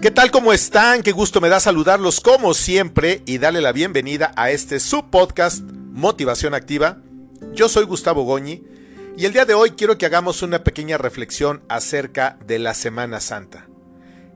¿Qué 0.00 0.12
tal? 0.12 0.30
¿Cómo 0.30 0.52
están? 0.52 1.02
Qué 1.02 1.10
gusto 1.10 1.40
me 1.40 1.48
da 1.48 1.58
saludarlos 1.58 2.20
como 2.20 2.54
siempre 2.54 3.20
y 3.26 3.38
darle 3.38 3.60
la 3.60 3.72
bienvenida 3.72 4.32
a 4.36 4.52
este 4.52 4.78
subpodcast 4.78 5.64
Motivación 5.72 6.54
Activa. 6.54 6.98
Yo 7.52 7.68
soy 7.68 7.84
Gustavo 7.84 8.22
Goñi 8.22 8.62
y 9.16 9.24
el 9.24 9.32
día 9.32 9.44
de 9.44 9.54
hoy 9.54 9.72
quiero 9.72 9.98
que 9.98 10.06
hagamos 10.06 10.42
una 10.42 10.62
pequeña 10.62 10.98
reflexión 10.98 11.64
acerca 11.68 12.38
de 12.46 12.60
la 12.60 12.74
Semana 12.74 13.18
Santa. 13.18 13.66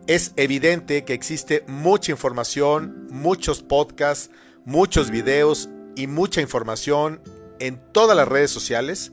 Es 0.08 0.32
evidente 0.34 1.04
que 1.04 1.14
existe 1.14 1.62
mucha 1.68 2.10
información, 2.10 3.06
muchos 3.12 3.62
podcasts, 3.62 4.30
muchos 4.64 5.10
videos 5.12 5.68
y 5.94 6.08
mucha 6.08 6.40
información 6.40 7.22
en 7.60 7.80
todas 7.92 8.16
las 8.16 8.26
redes 8.26 8.50
sociales, 8.50 9.12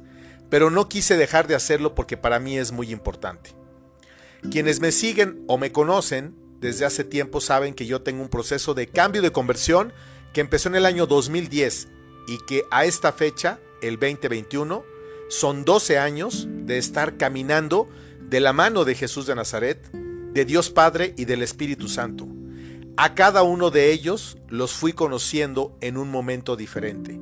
pero 0.50 0.72
no 0.72 0.90
quise 0.90 1.16
dejar 1.16 1.46
de 1.46 1.54
hacerlo 1.54 1.94
porque 1.94 2.18
para 2.18 2.40
mí 2.40 2.58
es 2.58 2.72
muy 2.72 2.92
importante. 2.92 3.59
Quienes 4.52 4.80
me 4.80 4.92
siguen 4.92 5.44
o 5.48 5.58
me 5.58 5.72
conocen 5.72 6.34
desde 6.60 6.86
hace 6.86 7.04
tiempo 7.04 7.42
saben 7.42 7.74
que 7.74 7.86
yo 7.86 8.02
tengo 8.02 8.22
un 8.22 8.30
proceso 8.30 8.74
de 8.74 8.88
cambio 8.88 9.22
de 9.22 9.32
conversión 9.32 9.94
que 10.34 10.42
empezó 10.42 10.70
en 10.70 10.76
el 10.76 10.86
año 10.86 11.08
2010 11.08 11.88
y 12.28 12.38
que 12.46 12.64
a 12.72 12.86
esta 12.86 13.12
fecha, 13.12 13.60
el 13.82 14.00
2021, 14.00 14.84
son 15.30 15.66
12 15.66 15.98
años 16.00 16.48
de 16.50 16.78
estar 16.78 17.18
caminando 17.18 17.88
de 18.20 18.40
la 18.40 18.54
mano 18.54 18.86
de 18.86 18.96
Jesús 18.96 19.26
de 19.26 19.36
Nazaret, 19.36 19.90
de 19.92 20.46
Dios 20.46 20.70
Padre 20.70 21.14
y 21.18 21.26
del 21.26 21.42
Espíritu 21.42 21.88
Santo. 21.88 22.28
A 22.98 23.16
cada 23.16 23.44
uno 23.44 23.72
de 23.72 23.92
ellos 23.92 24.38
los 24.48 24.74
fui 24.74 24.94
conociendo 24.94 25.78
en 25.82 25.98
un 25.98 26.12
momento 26.12 26.56
diferente. 26.56 27.20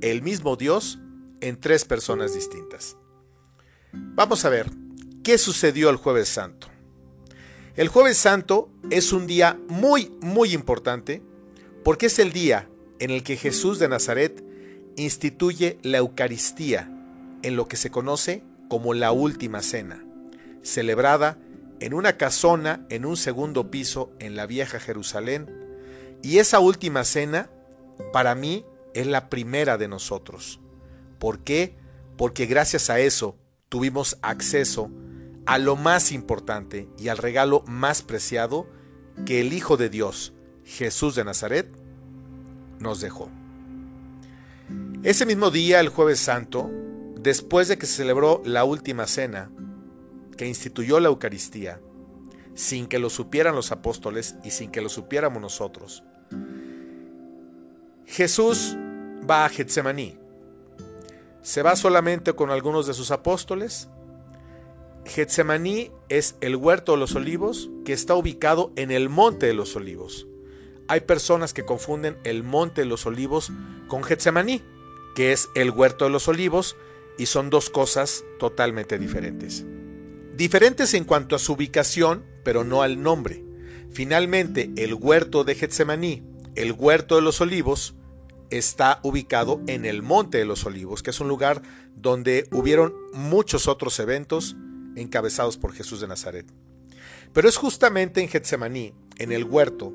El 0.00 0.22
mismo 0.22 0.56
Dios 0.56 0.98
en 1.40 1.60
tres 1.60 1.84
personas 1.84 2.34
distintas. 2.34 2.96
Vamos 3.92 4.44
a 4.44 4.48
ver, 4.48 4.70
¿qué 5.22 5.38
sucedió 5.38 5.90
el 5.90 5.96
jueves 5.96 6.28
santo? 6.28 6.68
El 7.76 7.88
jueves 7.88 8.18
santo 8.18 8.70
es 8.90 9.12
un 9.12 9.26
día 9.26 9.58
muy, 9.68 10.10
muy 10.20 10.52
importante 10.52 11.22
porque 11.84 12.06
es 12.06 12.18
el 12.18 12.32
día 12.32 12.68
en 12.98 13.10
el 13.10 13.22
que 13.22 13.36
Jesús 13.36 13.78
de 13.78 13.88
Nazaret 13.88 14.44
instituye 14.96 15.78
la 15.82 15.98
Eucaristía 15.98 16.90
en 17.42 17.56
lo 17.56 17.66
que 17.68 17.76
se 17.76 17.90
conoce 17.90 18.42
como 18.68 18.94
la 18.94 19.12
Última 19.12 19.62
Cena, 19.62 20.04
celebrada 20.62 21.38
en 21.80 21.94
una 21.94 22.16
casona 22.16 22.86
en 22.90 23.04
un 23.04 23.16
segundo 23.16 23.70
piso 23.70 24.12
en 24.18 24.36
la 24.36 24.46
vieja 24.46 24.78
Jerusalén. 24.78 25.50
Y 26.22 26.38
esa 26.38 26.60
Última 26.60 27.04
Cena, 27.04 27.50
para 28.12 28.34
mí, 28.34 28.64
es 28.94 29.06
la 29.06 29.28
primera 29.30 29.78
de 29.78 29.88
nosotros. 29.88 30.60
¿Por 31.18 31.40
qué? 31.40 31.74
Porque 32.16 32.46
gracias 32.46 32.90
a 32.90 33.00
eso 33.00 33.36
tuvimos 33.68 34.18
acceso 34.22 34.90
a 35.46 35.58
lo 35.58 35.76
más 35.76 36.12
importante 36.12 36.88
y 36.98 37.08
al 37.08 37.18
regalo 37.18 37.62
más 37.66 38.02
preciado 38.02 38.66
que 39.26 39.40
el 39.40 39.52
Hijo 39.52 39.76
de 39.76 39.88
Dios, 39.88 40.32
Jesús 40.64 41.14
de 41.14 41.24
Nazaret, 41.24 41.68
nos 42.78 43.00
dejó. 43.00 43.28
Ese 45.02 45.26
mismo 45.26 45.50
día, 45.50 45.80
el 45.80 45.88
jueves 45.88 46.20
santo, 46.20 46.70
después 47.20 47.68
de 47.68 47.78
que 47.78 47.86
se 47.86 47.96
celebró 47.96 48.40
la 48.44 48.64
última 48.64 49.06
cena, 49.06 49.50
que 50.36 50.46
instituyó 50.46 51.00
la 51.00 51.08
Eucaristía, 51.08 51.80
sin 52.54 52.86
que 52.86 52.98
lo 52.98 53.10
supieran 53.10 53.54
los 53.54 53.72
apóstoles 53.72 54.36
y 54.44 54.50
sin 54.50 54.70
que 54.70 54.80
lo 54.80 54.88
supiéramos 54.88 55.42
nosotros, 55.42 56.04
Jesús 58.06 58.76
va 59.28 59.44
a 59.44 59.48
Getsemaní. 59.48 60.18
Se 61.40 61.62
va 61.62 61.76
solamente 61.76 62.34
con 62.34 62.50
algunos 62.50 62.86
de 62.86 62.94
sus 62.94 63.10
apóstoles 63.10 63.88
Getsemaní 65.04 65.90
es 66.08 66.36
el 66.40 66.56
huerto 66.56 66.92
de 66.92 66.98
los 66.98 67.14
olivos 67.14 67.70
que 67.84 67.92
está 67.92 68.14
ubicado 68.14 68.72
en 68.76 68.90
el 68.90 69.08
monte 69.08 69.46
de 69.46 69.54
los 69.54 69.74
olivos. 69.74 70.28
Hay 70.88 71.00
personas 71.00 71.52
que 71.52 71.64
confunden 71.64 72.18
el 72.24 72.42
monte 72.44 72.82
de 72.82 72.86
los 72.86 73.04
olivos 73.06 73.50
con 73.88 74.04
Getsemaní, 74.04 74.62
que 75.14 75.32
es 75.32 75.48
el 75.54 75.70
huerto 75.70 76.04
de 76.04 76.10
los 76.10 76.28
olivos, 76.28 76.76
y 77.18 77.26
son 77.26 77.50
dos 77.50 77.68
cosas 77.68 78.24
totalmente 78.38 78.98
diferentes. 78.98 79.64
Diferentes 80.34 80.94
en 80.94 81.04
cuanto 81.04 81.36
a 81.36 81.38
su 81.38 81.54
ubicación, 81.54 82.24
pero 82.44 82.64
no 82.64 82.82
al 82.82 83.02
nombre. 83.02 83.44
Finalmente, 83.90 84.70
el 84.76 84.94
huerto 84.94 85.44
de 85.44 85.54
Getsemaní, 85.54 86.22
el 86.54 86.72
huerto 86.72 87.16
de 87.16 87.22
los 87.22 87.40
olivos, 87.40 87.94
está 88.50 89.00
ubicado 89.02 89.60
en 89.66 89.84
el 89.84 90.02
Monte 90.02 90.38
de 90.38 90.44
los 90.44 90.66
Olivos, 90.66 91.02
que 91.02 91.10
es 91.10 91.20
un 91.20 91.28
lugar 91.28 91.62
donde 91.96 92.46
hubieron 92.52 92.94
muchos 93.14 93.66
otros 93.66 93.98
eventos 93.98 94.56
encabezados 94.96 95.56
por 95.56 95.72
Jesús 95.72 96.00
de 96.00 96.08
Nazaret. 96.08 96.46
Pero 97.32 97.48
es 97.48 97.56
justamente 97.56 98.20
en 98.20 98.28
Getsemaní, 98.28 98.94
en 99.18 99.32
el 99.32 99.44
huerto, 99.44 99.92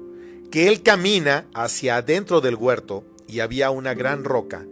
que 0.52 0.68
él 0.68 0.82
camina 0.82 1.48
hacia 1.54 1.98
adentro 1.98 2.42
del 2.42 2.56
huerto 2.56 3.04
y 3.28 3.42
había 3.42 3.70
una 3.70 3.94
gran 3.94 4.24
roca 4.24 4.66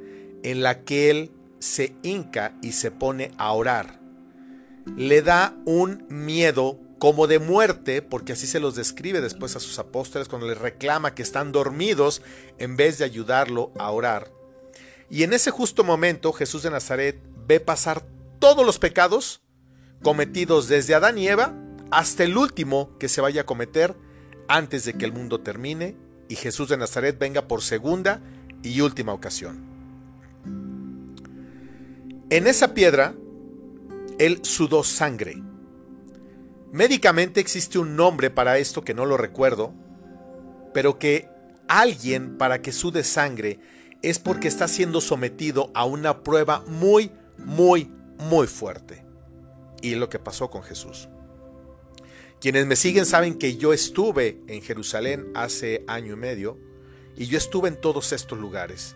en 0.44 0.64
la 0.64 0.84
que 0.84 1.10
él 1.10 1.32
se 1.60 1.96
hinca 2.04 2.56
y 2.62 2.72
se 2.74 2.92
pone 2.92 3.32
a 3.38 3.52
orar. 3.52 4.00
Le 4.96 5.22
da 5.22 5.56
un 5.66 6.06
miedo 6.10 6.80
como 7.00 7.28
de 7.28 7.40
muerte, 7.40 8.02
porque 8.02 8.34
así 8.34 8.48
se 8.48 8.60
los 8.60 8.76
describe 8.76 9.22
después 9.22 9.56
a 9.56 9.60
sus 9.60 9.80
apóstoles 9.80 10.28
cuando 10.28 10.48
les 10.48 10.58
reclama 10.58 11.14
que 11.14 11.24
están 11.24 11.52
dormidos 11.52 12.22
en 12.58 12.78
vez 12.78 12.98
de 12.98 13.06
ayudarlo 13.06 13.72
a 13.78 13.92
orar. 13.92 14.32
Y 15.10 15.24
en 15.24 15.34
ese 15.34 15.52
justo 15.52 15.84
momento 15.84 16.34
Jesús 16.34 16.64
de 16.64 16.72
Nazaret 16.72 17.20
ve 17.48 17.60
pasar 17.60 18.04
todos 18.40 18.66
los 18.66 18.80
pecados 18.80 19.42
cometidos 20.02 20.68
desde 20.68 20.96
Adán 20.96 21.18
y 21.18 21.28
Eva 21.28 21.54
hasta 21.92 22.24
el 22.24 22.38
último 22.38 22.98
que 23.00 23.10
se 23.10 23.22
vaya 23.22 23.42
a 23.42 23.46
cometer 23.46 23.96
antes 24.48 24.86
de 24.86 24.94
que 24.94 25.06
el 25.06 25.14
mundo 25.14 25.40
termine 25.40 25.96
y 26.28 26.36
Jesús 26.36 26.70
de 26.70 26.78
Nazaret 26.78 27.18
venga 27.18 27.48
por 27.48 27.62
segunda 27.62 28.22
y 28.64 28.82
última 28.82 29.14
ocasión. 29.14 29.64
En 32.30 32.48
esa 32.48 32.74
piedra, 32.74 33.16
él 34.18 34.40
sudó 34.44 34.84
sangre. 34.84 35.42
Médicamente 36.72 37.40
existe 37.40 37.80
un 37.80 37.96
nombre 37.96 38.30
para 38.30 38.58
esto 38.58 38.84
que 38.84 38.94
no 38.94 39.06
lo 39.06 39.18
recuerdo, 39.18 39.74
pero 40.74 41.00
que 41.00 41.30
alguien 41.68 42.38
para 42.38 42.62
que 42.62 42.72
sude 42.72 43.04
sangre 43.04 43.60
es 44.02 44.20
porque 44.20 44.48
está 44.48 44.68
siendo 44.68 45.02
sometido 45.02 45.72
a 45.74 45.86
una 45.86 46.24
prueba 46.24 46.64
muy, 46.68 47.12
muy, 47.38 47.92
muy 48.18 48.48
fuerte 48.48 49.05
y 49.92 49.96
lo 49.96 50.10
que 50.10 50.20
pasó 50.20 50.50
con 50.50 50.64
Jesús. 50.64 51.10
Quienes 52.42 52.66
me 52.66 52.76
siguen 52.76 53.06
saben 53.06 53.38
que 53.38 53.58
yo 53.58 53.74
estuve 53.74 54.42
en 54.48 54.62
Jerusalén 54.62 55.32
hace 55.36 55.84
año 55.88 56.14
y 56.14 56.18
medio 56.18 56.58
y 57.16 57.28
yo 57.28 57.38
estuve 57.38 57.70
en 57.70 57.80
todos 57.80 58.12
estos 58.12 58.40
lugares. 58.40 58.96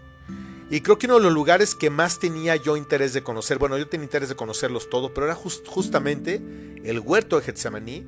Y 0.72 0.82
creo 0.82 0.98
que 0.98 1.08
uno 1.08 1.16
de 1.16 1.24
los 1.24 1.34
lugares 1.34 1.74
que 1.74 1.90
más 1.90 2.20
tenía 2.20 2.56
yo 2.56 2.78
interés 2.78 3.14
de 3.14 3.24
conocer, 3.24 3.58
bueno, 3.58 3.78
yo 3.78 3.88
tenía 3.88 4.04
interés 4.04 4.30
de 4.30 4.36
conocerlos 4.36 4.90
todos, 4.90 5.12
pero 5.14 5.26
era 5.26 5.36
justamente 5.36 6.42
el 6.84 7.00
huerto 7.00 7.38
de 7.38 7.46
Getsemaní 7.46 8.06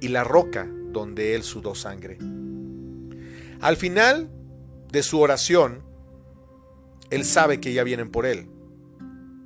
y 0.00 0.08
la 0.08 0.24
roca 0.24 0.68
donde 0.88 1.34
él 1.34 1.42
sudó 1.42 1.74
sangre. 1.74 2.18
Al 3.60 3.76
final 3.76 4.30
de 4.90 5.02
su 5.02 5.20
oración, 5.20 5.82
él 7.10 7.24
sabe 7.24 7.60
que 7.60 7.72
ya 7.72 7.82
vienen 7.82 8.10
por 8.10 8.26
él, 8.26 8.48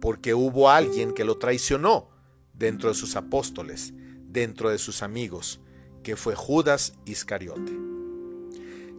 porque 0.00 0.34
hubo 0.34 0.70
alguien 0.70 1.12
que 1.12 1.25
lo 1.25 1.38
traicionó 1.38 2.17
dentro 2.58 2.88
de 2.88 2.94
sus 2.94 3.16
apóstoles, 3.16 3.92
dentro 4.28 4.70
de 4.70 4.78
sus 4.78 5.02
amigos, 5.02 5.60
que 6.02 6.16
fue 6.16 6.34
Judas 6.34 6.94
Iscariote. 7.06 7.72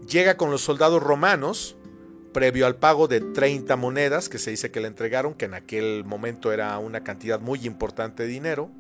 Llega 0.08 0.38
con 0.38 0.52
los 0.52 0.62
soldados 0.62 1.04
romanos, 1.04 1.76
previo 2.34 2.66
al 2.66 2.76
pago 2.76 3.08
de 3.08 3.22
30 3.22 3.76
monedas 3.76 4.30
que 4.30 4.38
se 4.38 4.52
dice 4.52 4.72
que 4.72 4.80
le 4.80 4.88
entregaron, 4.88 5.34
que 5.34 5.46
en 5.46 5.54
aquel 5.54 6.04
momento 6.06 6.52
era 6.52 6.78
una 6.80 7.04
cantidad 7.04 7.40
muy 7.40 7.66
importante 7.66 8.24
de 8.24 8.30
dinero, 8.30 8.72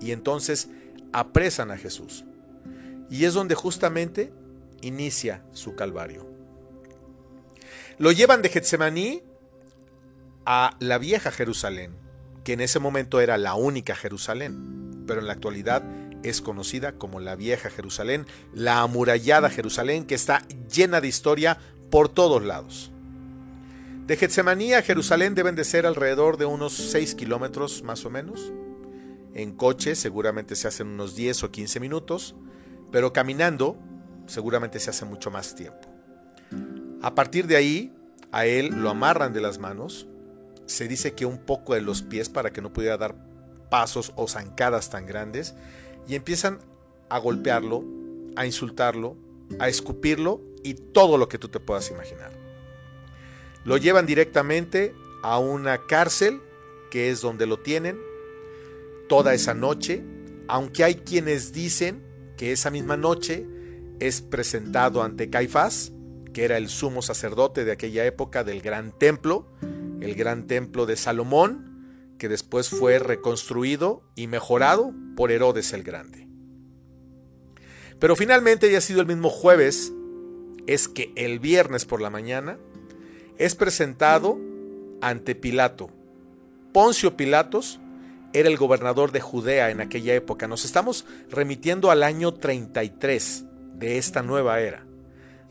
y 0.00 0.12
entonces 0.12 0.68
apresan 1.12 1.70
a 1.70 1.78
Jesús. 1.78 2.24
Y 3.10 3.24
es 3.24 3.34
donde 3.34 3.54
justamente 3.54 4.32
inicia 4.82 5.42
su 5.52 5.74
calvario. 5.74 6.26
Lo 7.98 8.12
llevan 8.12 8.42
de 8.42 8.50
Getsemaní 8.50 9.22
a 10.44 10.76
la 10.80 10.98
vieja 10.98 11.30
Jerusalén, 11.30 11.92
que 12.46 12.52
en 12.52 12.60
ese 12.60 12.78
momento 12.78 13.20
era 13.20 13.38
la 13.38 13.56
única 13.56 13.96
Jerusalén, 13.96 15.02
pero 15.04 15.18
en 15.18 15.26
la 15.26 15.32
actualidad 15.32 15.82
es 16.22 16.40
conocida 16.40 16.92
como 16.92 17.18
la 17.18 17.34
vieja 17.34 17.70
Jerusalén, 17.70 18.24
la 18.54 18.82
amurallada 18.82 19.50
Jerusalén 19.50 20.06
que 20.06 20.14
está 20.14 20.46
llena 20.72 21.00
de 21.00 21.08
historia 21.08 21.58
por 21.90 22.08
todos 22.08 22.44
lados. 22.44 22.92
De 24.06 24.16
Getsemaní 24.16 24.74
a 24.74 24.82
Jerusalén 24.82 25.34
deben 25.34 25.56
de 25.56 25.64
ser 25.64 25.86
alrededor 25.86 26.36
de 26.36 26.44
unos 26.44 26.72
6 26.72 27.16
kilómetros 27.16 27.82
más 27.82 28.04
o 28.04 28.10
menos. 28.10 28.52
En 29.34 29.50
coche 29.50 29.96
seguramente 29.96 30.54
se 30.54 30.68
hacen 30.68 30.86
unos 30.86 31.16
10 31.16 31.42
o 31.42 31.50
15 31.50 31.80
minutos, 31.80 32.36
pero 32.92 33.12
caminando 33.12 33.76
seguramente 34.26 34.78
se 34.78 34.90
hace 34.90 35.04
mucho 35.04 35.32
más 35.32 35.56
tiempo. 35.56 35.88
A 37.02 37.12
partir 37.16 37.48
de 37.48 37.56
ahí, 37.56 37.92
a 38.30 38.46
él 38.46 38.68
lo 38.68 38.88
amarran 38.88 39.32
de 39.32 39.40
las 39.40 39.58
manos, 39.58 40.06
se 40.66 40.88
dice 40.88 41.14
que 41.14 41.26
un 41.26 41.38
poco 41.38 41.74
de 41.74 41.80
los 41.80 42.02
pies 42.02 42.28
para 42.28 42.52
que 42.52 42.62
no 42.62 42.72
pudiera 42.72 42.96
dar 42.96 43.16
pasos 43.70 44.12
o 44.16 44.28
zancadas 44.28 44.90
tan 44.90 45.06
grandes 45.06 45.54
y 46.06 46.14
empiezan 46.14 46.58
a 47.08 47.18
golpearlo 47.18 47.84
a 48.36 48.46
insultarlo, 48.46 49.16
a 49.58 49.68
escupirlo 49.68 50.40
y 50.62 50.74
todo 50.74 51.18
lo 51.18 51.28
que 51.28 51.38
tú 51.38 51.48
te 51.48 51.58
puedas 51.58 51.90
imaginar. 51.90 52.30
Lo 53.64 53.78
llevan 53.78 54.06
directamente 54.06 54.94
a 55.22 55.38
una 55.38 55.86
cárcel, 55.86 56.40
que 56.90 57.10
es 57.10 57.20
donde 57.20 57.46
lo 57.46 57.58
tienen, 57.58 57.98
toda 59.08 59.34
esa 59.34 59.54
noche, 59.54 60.04
aunque 60.46 60.84
hay 60.84 60.96
quienes 60.96 61.52
dicen 61.52 62.04
que 62.36 62.52
esa 62.52 62.70
misma 62.70 62.96
noche 62.96 63.46
es 63.98 64.20
presentado 64.20 65.02
ante 65.02 65.30
Caifás, 65.30 65.92
que 66.32 66.44
era 66.44 66.58
el 66.58 66.68
sumo 66.68 67.00
sacerdote 67.02 67.64
de 67.64 67.72
aquella 67.72 68.04
época 68.04 68.44
del 68.44 68.60
gran 68.60 68.92
templo, 68.92 69.48
el 70.00 70.14
gran 70.14 70.46
templo 70.46 70.86
de 70.86 70.96
Salomón, 70.96 72.14
que 72.18 72.28
después 72.28 72.68
fue 72.68 72.98
reconstruido 72.98 74.02
y 74.14 74.26
mejorado 74.26 74.94
por 75.16 75.30
Herodes 75.30 75.72
el 75.72 75.82
Grande. 75.82 76.26
Pero 77.98 78.16
finalmente, 78.16 78.70
ya 78.70 78.78
ha 78.78 78.82
sido 78.82 79.00
el 79.00 79.06
mismo 79.06 79.30
jueves, 79.30 79.92
es 80.66 80.88
que 80.88 81.12
el 81.16 81.38
viernes 81.38 81.84
por 81.84 82.00
la 82.00 82.10
mañana 82.10 82.58
es 83.38 83.54
presentado 83.54 84.38
ante 85.00 85.34
Pilato. 85.34 85.90
Poncio 86.72 87.16
Pilatos 87.16 87.80
era 88.32 88.48
el 88.48 88.56
gobernador 88.56 89.12
de 89.12 89.20
Judea 89.20 89.70
en 89.70 89.80
aquella 89.80 90.14
época. 90.14 90.46
Nos 90.46 90.64
estamos 90.64 91.06
remitiendo 91.30 91.90
al 91.90 92.02
año 92.02 92.34
33 92.34 93.44
de 93.74 93.98
esta 93.98 94.22
nueva 94.22 94.60
era. 94.60 94.84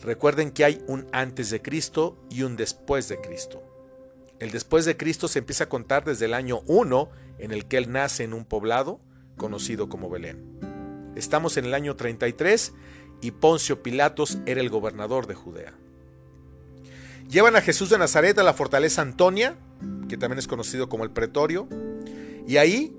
Recuerden 0.02 0.52
que 0.52 0.66
hay 0.66 0.84
un 0.88 1.08
antes 1.12 1.50
de 1.50 1.62
Cristo 1.62 2.18
y 2.30 2.44
un 2.44 2.56
después 2.56 3.08
de 3.08 3.20
Cristo. 3.22 3.64
El 4.40 4.52
después 4.52 4.86
de 4.86 4.98
Cristo 4.98 5.28
se 5.28 5.40
empieza 5.40 5.66
a 5.66 5.70
contar 5.70 6.04
desde 6.04 6.26
el 6.26 6.34
año 6.34 6.62
1 6.68 7.10
en 7.40 7.52
el 7.52 7.66
que 7.66 7.78
él 7.78 7.92
nace 7.92 8.24
en 8.24 8.34
un 8.34 8.46
poblado 8.46 9.00
conocido 9.38 9.90
como 9.90 10.10
Belén. 10.10 11.14
Estamos 11.16 11.58
en 11.58 11.66
el 11.66 11.74
año 11.74 11.96
33 11.96 12.74
y 13.22 13.32
Poncio 13.32 13.82
Pilatos 13.82 14.38
era 14.46 14.60
el 14.60 14.70
gobernador 14.70 15.28
de 15.28 15.36
Judea. 15.36 15.74
Llevan 17.30 17.56
a 17.56 17.62
Jesús 17.62 17.90
de 17.90 17.98
Nazaret 17.98 18.38
a 18.38 18.44
la 18.44 18.54
fortaleza 18.54 19.02
Antonia, 19.02 19.58
que 20.10 20.18
también 20.18 20.38
es 20.38 20.48
conocido 20.48 20.90
como 20.90 21.04
el 21.04 21.12
pretorio, 21.12 21.68
y 22.48 22.58
ahí 22.58 22.96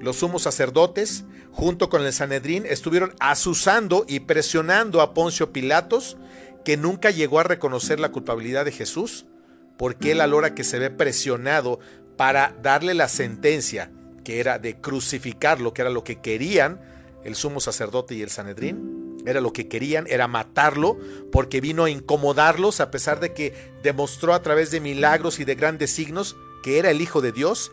los 0.00 0.16
sumos 0.16 0.42
sacerdotes, 0.42 1.24
junto 1.52 1.88
con 1.88 2.02
el 2.02 2.12
Sanedrín, 2.12 2.66
estuvieron 2.66 3.14
asusando 3.20 4.04
y 4.06 4.20
presionando 4.20 5.00
a 5.00 5.14
Poncio 5.14 5.52
Pilatos, 5.52 6.18
que 6.64 6.76
nunca 6.76 7.10
llegó 7.10 7.40
a 7.40 7.44
reconocer 7.44 8.00
la 8.00 8.10
culpabilidad 8.12 8.64
de 8.64 8.72
Jesús, 8.72 9.26
porque 9.76 10.12
él 10.12 10.20
a 10.20 10.26
la 10.26 10.36
hora 10.36 10.54
que 10.54 10.64
se 10.64 10.78
ve 10.78 10.90
presionado 10.90 11.80
para 12.16 12.54
darle 12.62 12.94
la 12.94 13.08
sentencia, 13.08 13.90
que 14.24 14.40
era 14.40 14.58
de 14.58 14.80
crucificarlo, 14.80 15.74
que 15.74 15.82
era 15.82 15.90
lo 15.90 16.04
que 16.04 16.20
querían 16.20 16.80
el 17.24 17.34
sumo 17.34 17.58
sacerdote 17.60 18.14
y 18.14 18.22
el 18.22 18.30
Sanedrín, 18.30 19.16
era 19.26 19.40
lo 19.40 19.52
que 19.52 19.66
querían, 19.66 20.06
era 20.08 20.28
matarlo, 20.28 20.98
porque 21.32 21.60
vino 21.60 21.84
a 21.84 21.90
incomodarlos 21.90 22.80
a 22.80 22.90
pesar 22.90 23.18
de 23.18 23.32
que 23.32 23.54
demostró 23.82 24.34
a 24.34 24.42
través 24.42 24.70
de 24.70 24.80
milagros 24.80 25.40
y 25.40 25.44
de 25.44 25.54
grandes 25.54 25.90
signos 25.90 26.36
que 26.62 26.78
era 26.78 26.90
el 26.90 27.00
Hijo 27.00 27.22
de 27.22 27.32
Dios, 27.32 27.72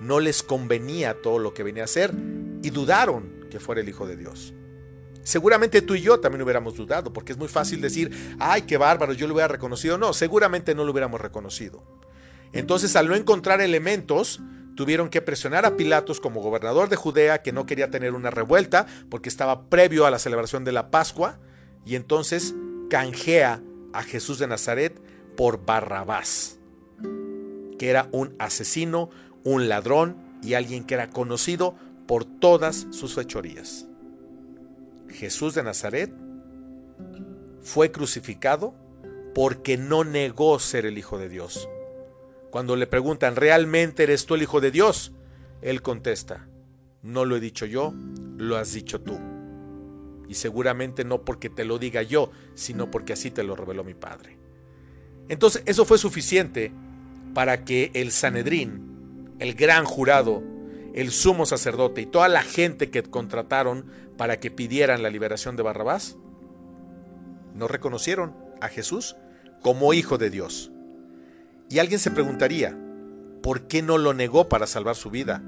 no 0.00 0.20
les 0.20 0.42
convenía 0.42 1.20
todo 1.20 1.38
lo 1.38 1.52
que 1.52 1.64
venía 1.64 1.82
a 1.82 1.86
hacer 1.86 2.12
y 2.62 2.70
dudaron 2.70 3.46
que 3.50 3.58
fuera 3.58 3.80
el 3.80 3.88
Hijo 3.88 4.06
de 4.06 4.16
Dios. 4.16 4.54
Seguramente 5.26 5.82
tú 5.82 5.96
y 5.96 6.02
yo 6.02 6.20
también 6.20 6.42
hubiéramos 6.42 6.76
dudado, 6.76 7.12
porque 7.12 7.32
es 7.32 7.38
muy 7.38 7.48
fácil 7.48 7.80
decir, 7.80 8.36
ay, 8.38 8.62
qué 8.62 8.76
bárbaro, 8.76 9.12
yo 9.12 9.26
lo 9.26 9.34
hubiera 9.34 9.48
reconocido. 9.48 9.98
No, 9.98 10.12
seguramente 10.12 10.72
no 10.72 10.84
lo 10.84 10.92
hubiéramos 10.92 11.20
reconocido. 11.20 11.82
Entonces, 12.52 12.94
al 12.94 13.08
no 13.08 13.16
encontrar 13.16 13.60
elementos, 13.60 14.40
tuvieron 14.76 15.08
que 15.08 15.22
presionar 15.22 15.66
a 15.66 15.76
Pilatos 15.76 16.20
como 16.20 16.40
gobernador 16.40 16.88
de 16.88 16.94
Judea, 16.94 17.42
que 17.42 17.50
no 17.50 17.66
quería 17.66 17.90
tener 17.90 18.14
una 18.14 18.30
revuelta, 18.30 18.86
porque 19.10 19.28
estaba 19.28 19.68
previo 19.68 20.06
a 20.06 20.12
la 20.12 20.20
celebración 20.20 20.64
de 20.64 20.70
la 20.70 20.92
Pascua, 20.92 21.40
y 21.84 21.96
entonces 21.96 22.54
canjea 22.88 23.60
a 23.92 24.04
Jesús 24.04 24.38
de 24.38 24.46
Nazaret 24.46 24.96
por 25.36 25.66
Barrabás, 25.66 26.60
que 27.80 27.90
era 27.90 28.08
un 28.12 28.36
asesino, 28.38 29.10
un 29.42 29.68
ladrón 29.68 30.18
y 30.40 30.54
alguien 30.54 30.84
que 30.84 30.94
era 30.94 31.10
conocido 31.10 31.74
por 32.06 32.24
todas 32.24 32.86
sus 32.92 33.16
fechorías. 33.16 33.85
Jesús 35.10 35.54
de 35.54 35.62
Nazaret 35.62 36.12
fue 37.60 37.90
crucificado 37.90 38.74
porque 39.34 39.76
no 39.76 40.04
negó 40.04 40.58
ser 40.58 40.86
el 40.86 40.98
Hijo 40.98 41.18
de 41.18 41.28
Dios. 41.28 41.68
Cuando 42.50 42.76
le 42.76 42.86
preguntan, 42.86 43.36
¿realmente 43.36 44.04
eres 44.04 44.24
tú 44.24 44.34
el 44.34 44.42
Hijo 44.42 44.60
de 44.60 44.70
Dios? 44.70 45.12
Él 45.62 45.82
contesta, 45.82 46.48
no 47.02 47.24
lo 47.24 47.36
he 47.36 47.40
dicho 47.40 47.66
yo, 47.66 47.92
lo 48.36 48.56
has 48.56 48.72
dicho 48.72 49.00
tú. 49.00 49.18
Y 50.28 50.34
seguramente 50.34 51.04
no 51.04 51.24
porque 51.24 51.50
te 51.50 51.64
lo 51.64 51.78
diga 51.78 52.02
yo, 52.02 52.30
sino 52.54 52.90
porque 52.90 53.12
así 53.12 53.30
te 53.30 53.42
lo 53.42 53.56
reveló 53.56 53.84
mi 53.84 53.94
Padre. 53.94 54.38
Entonces 55.28 55.62
eso 55.66 55.84
fue 55.84 55.98
suficiente 55.98 56.72
para 57.34 57.64
que 57.64 57.90
el 57.94 58.12
Sanedrín, 58.12 59.34
el 59.38 59.54
gran 59.54 59.84
jurado, 59.84 60.42
el 60.96 61.12
sumo 61.12 61.46
sacerdote 61.46 62.00
y 62.00 62.06
toda 62.06 62.26
la 62.28 62.42
gente 62.42 62.90
que 62.90 63.02
contrataron 63.02 63.86
para 64.16 64.40
que 64.40 64.50
pidieran 64.50 65.02
la 65.02 65.10
liberación 65.10 65.54
de 65.54 65.62
Barrabás, 65.62 66.16
no 67.54 67.68
reconocieron 67.68 68.34
a 68.60 68.68
Jesús 68.68 69.14
como 69.62 69.92
hijo 69.92 70.18
de 70.18 70.30
Dios. 70.30 70.72
Y 71.68 71.78
alguien 71.80 72.00
se 72.00 72.10
preguntaría, 72.10 72.76
¿por 73.42 73.68
qué 73.68 73.82
no 73.82 73.98
lo 73.98 74.14
negó 74.14 74.48
para 74.48 74.66
salvar 74.66 74.96
su 74.96 75.10
vida? 75.10 75.42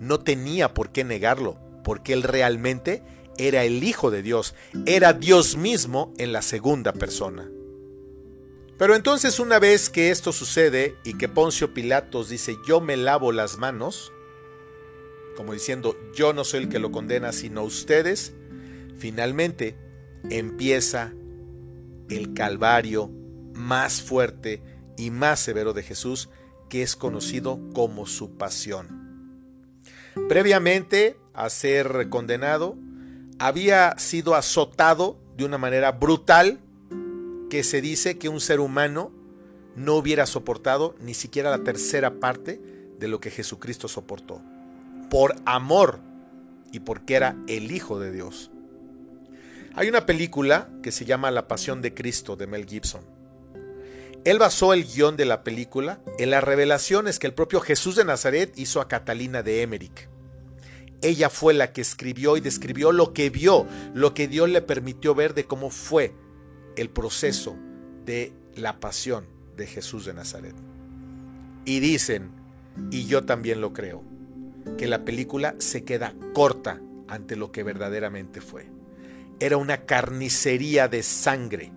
No 0.00 0.20
tenía 0.20 0.72
por 0.72 0.90
qué 0.90 1.04
negarlo, 1.04 1.58
porque 1.84 2.14
él 2.14 2.22
realmente 2.22 3.02
era 3.36 3.64
el 3.64 3.82
Hijo 3.84 4.10
de 4.10 4.22
Dios, 4.22 4.54
era 4.86 5.12
Dios 5.12 5.56
mismo 5.56 6.14
en 6.18 6.32
la 6.32 6.40
segunda 6.40 6.92
persona. 6.92 7.50
Pero 8.78 8.96
entonces 8.96 9.38
una 9.38 9.58
vez 9.58 9.90
que 9.90 10.10
esto 10.10 10.32
sucede 10.32 10.96
y 11.04 11.18
que 11.18 11.28
Poncio 11.28 11.74
Pilatos 11.74 12.28
dice 12.28 12.56
yo 12.66 12.80
me 12.80 12.96
lavo 12.96 13.32
las 13.32 13.58
manos, 13.58 14.12
como 15.36 15.52
diciendo, 15.52 15.96
yo 16.14 16.32
no 16.32 16.44
soy 16.44 16.64
el 16.64 16.68
que 16.68 16.78
lo 16.78 16.92
condena, 16.92 17.32
sino 17.32 17.62
ustedes, 17.62 18.34
finalmente 18.96 19.76
empieza 20.30 21.12
el 22.08 22.34
calvario 22.34 23.10
más 23.52 24.02
fuerte 24.02 24.62
y 24.96 25.10
más 25.10 25.40
severo 25.40 25.72
de 25.72 25.82
Jesús, 25.82 26.30
que 26.68 26.82
es 26.82 26.96
conocido 26.96 27.60
como 27.74 28.06
su 28.06 28.36
pasión. 28.36 29.04
Previamente 30.28 31.16
a 31.32 31.50
ser 31.50 32.08
condenado, 32.08 32.76
había 33.38 33.98
sido 33.98 34.34
azotado 34.36 35.18
de 35.36 35.44
una 35.44 35.58
manera 35.58 35.92
brutal 35.92 36.60
que 37.50 37.64
se 37.64 37.80
dice 37.80 38.18
que 38.18 38.28
un 38.28 38.40
ser 38.40 38.60
humano 38.60 39.12
no 39.74 39.96
hubiera 39.96 40.26
soportado 40.26 40.94
ni 41.00 41.14
siquiera 41.14 41.50
la 41.50 41.64
tercera 41.64 42.20
parte 42.20 42.60
de 42.98 43.08
lo 43.08 43.18
que 43.18 43.30
Jesucristo 43.30 43.88
soportó 43.88 44.40
por 45.14 45.36
amor 45.46 46.00
y 46.72 46.80
porque 46.80 47.14
era 47.14 47.36
el 47.46 47.70
Hijo 47.70 48.00
de 48.00 48.10
Dios. 48.10 48.50
Hay 49.76 49.88
una 49.88 50.06
película 50.06 50.68
que 50.82 50.90
se 50.90 51.04
llama 51.04 51.30
La 51.30 51.46
Pasión 51.46 51.82
de 51.82 51.94
Cristo 51.94 52.34
de 52.34 52.48
Mel 52.48 52.66
Gibson. 52.66 53.02
Él 54.24 54.40
basó 54.40 54.72
el 54.72 54.82
guion 54.82 55.16
de 55.16 55.24
la 55.24 55.44
película 55.44 56.00
en 56.18 56.30
las 56.30 56.42
revelaciones 56.42 57.20
que 57.20 57.28
el 57.28 57.32
propio 57.32 57.60
Jesús 57.60 57.94
de 57.94 58.04
Nazaret 58.04 58.54
hizo 58.56 58.80
a 58.80 58.88
Catalina 58.88 59.44
de 59.44 59.62
Emmerich. 59.62 60.08
Ella 61.00 61.30
fue 61.30 61.54
la 61.54 61.72
que 61.72 61.82
escribió 61.82 62.36
y 62.36 62.40
describió 62.40 62.90
lo 62.90 63.12
que 63.12 63.30
vio, 63.30 63.68
lo 63.94 64.14
que 64.14 64.26
Dios 64.26 64.50
le 64.50 64.62
permitió 64.62 65.14
ver 65.14 65.32
de 65.34 65.44
cómo 65.44 65.70
fue 65.70 66.12
el 66.76 66.90
proceso 66.90 67.54
de 68.04 68.32
la 68.56 68.80
pasión 68.80 69.28
de 69.56 69.68
Jesús 69.68 70.06
de 70.06 70.14
Nazaret. 70.14 70.56
Y 71.64 71.78
dicen, 71.78 72.32
y 72.90 73.06
yo 73.06 73.24
también 73.24 73.60
lo 73.60 73.72
creo, 73.72 74.02
que 74.78 74.86
la 74.86 75.04
película 75.04 75.54
se 75.58 75.84
queda 75.84 76.14
corta 76.32 76.80
ante 77.08 77.36
lo 77.36 77.52
que 77.52 77.62
verdaderamente 77.62 78.40
fue. 78.40 78.70
Era 79.40 79.56
una 79.56 79.84
carnicería 79.84 80.88
de 80.88 81.02
sangre 81.02 81.72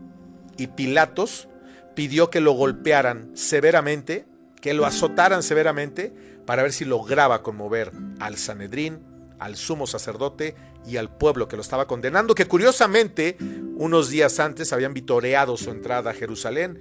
y 0.58 0.68
Pilatos 0.68 1.48
pidió 1.96 2.30
que 2.30 2.42
lo 2.42 2.52
golpearan 2.52 3.36
severamente, 3.36 4.26
que 4.62 4.74
lo 4.74 4.86
azotaran 4.86 5.44
severamente 5.44 6.14
para 6.46 6.64
ver 6.64 6.74
si 6.74 6.86
lograba 6.86 7.44
conmover 7.44 7.92
al 8.20 8.38
Sanedrín, 8.38 9.00
al 9.40 9.56
sumo 9.56 9.88
sacerdote 9.88 10.56
y 10.86 10.98
al 10.98 11.16
pueblo 11.16 11.48
que 11.48 11.56
lo 11.56 11.62
estaba 11.62 11.88
condenando, 11.88 12.36
que 12.36 12.46
curiosamente 12.46 13.38
unos 13.76 14.10
días 14.10 14.40
antes 14.40 14.72
habían 14.74 14.94
vitoreado 14.94 15.58
su 15.58 15.70
entrada 15.72 16.12
a 16.12 16.14
Jerusalén 16.14 16.80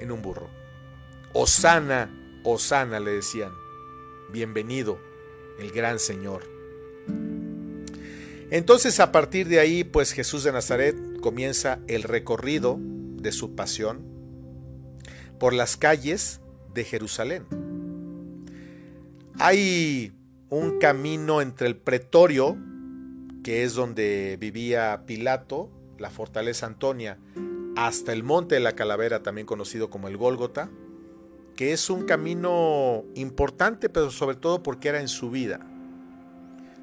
en 0.00 0.10
un 0.10 0.22
burro. 0.22 0.50
Osana, 1.32 2.10
Osana 2.44 2.98
le 2.98 3.12
decían 3.12 3.52
bienvenido, 4.32 4.98
el 5.58 5.70
gran 5.70 5.98
Señor. 5.98 6.42
Entonces 8.50 9.00
a 9.00 9.12
partir 9.12 9.48
de 9.48 9.58
ahí, 9.58 9.84
pues 9.84 10.12
Jesús 10.12 10.44
de 10.44 10.52
Nazaret 10.52 10.96
comienza 11.20 11.80
el 11.88 12.02
recorrido 12.02 12.78
de 12.80 13.32
su 13.32 13.54
pasión 13.54 14.04
por 15.38 15.52
las 15.52 15.76
calles 15.76 16.40
de 16.72 16.84
Jerusalén. 16.84 17.46
Hay 19.38 20.12
un 20.48 20.78
camino 20.78 21.40
entre 21.40 21.66
el 21.66 21.76
pretorio, 21.76 22.56
que 23.42 23.64
es 23.64 23.74
donde 23.74 24.36
vivía 24.40 25.02
Pilato, 25.06 25.70
la 25.98 26.10
fortaleza 26.10 26.66
Antonia, 26.66 27.18
hasta 27.76 28.12
el 28.12 28.22
monte 28.22 28.54
de 28.54 28.60
la 28.60 28.72
calavera, 28.72 29.22
también 29.22 29.46
conocido 29.46 29.90
como 29.90 30.08
el 30.08 30.16
Gólgota, 30.16 30.70
que 31.56 31.72
es 31.72 31.88
un 31.90 32.04
camino 32.04 33.04
importante, 33.14 33.88
pero 33.88 34.10
sobre 34.10 34.36
todo 34.36 34.62
porque 34.62 34.88
era 34.88 35.00
en 35.00 35.08
su 35.08 35.30
vida. 35.30 35.60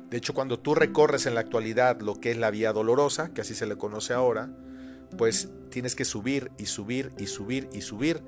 De 0.09 0.17
hecho, 0.17 0.33
cuando 0.33 0.59
tú 0.59 0.75
recorres 0.75 1.25
en 1.25 1.35
la 1.35 1.41
actualidad 1.41 2.01
lo 2.01 2.15
que 2.19 2.31
es 2.31 2.37
la 2.37 2.51
vía 2.51 2.73
dolorosa, 2.73 3.33
que 3.33 3.41
así 3.41 3.55
se 3.55 3.67
le 3.67 3.77
conoce 3.77 4.13
ahora, 4.13 4.49
pues 5.17 5.49
tienes 5.69 5.95
que 5.95 6.05
subir 6.05 6.51
y 6.57 6.65
subir 6.65 7.11
y 7.17 7.27
subir 7.27 7.69
y 7.71 7.81
subir 7.81 8.21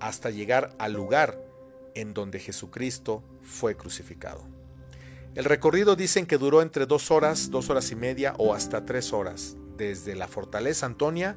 hasta 0.00 0.30
llegar 0.30 0.74
al 0.78 0.92
lugar 0.92 1.40
en 1.94 2.14
donde 2.14 2.38
Jesucristo 2.38 3.22
fue 3.42 3.76
crucificado. 3.76 4.46
El 5.34 5.44
recorrido 5.44 5.94
dicen 5.96 6.26
que 6.26 6.38
duró 6.38 6.62
entre 6.62 6.86
dos 6.86 7.10
horas, 7.10 7.50
dos 7.50 7.70
horas 7.70 7.90
y 7.90 7.96
media 7.96 8.34
o 8.38 8.54
hasta 8.54 8.84
tres 8.84 9.12
horas, 9.12 9.56
desde 9.76 10.16
la 10.16 10.28
fortaleza 10.28 10.86
Antonia 10.86 11.36